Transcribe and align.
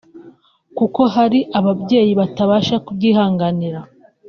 kuko 0.77 1.01
hari 1.15 1.39
ababyeyi 1.59 2.11
batabasha 2.19 2.75
kubyihanganira 2.85 3.79